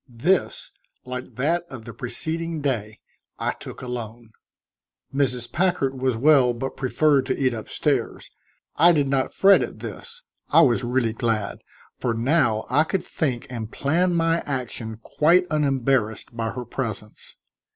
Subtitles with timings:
[0.09, 0.71] This,
[1.05, 2.97] like that of the preceding day,
[3.37, 4.31] I took alone.
[5.13, 5.51] Mrs.
[5.51, 8.31] Packard was well but preferred to eat up stairs.
[8.77, 11.59] I did not fret at this; I was really glad,
[11.99, 17.37] for now I could think and plan my action quite unembarrassed by her presence.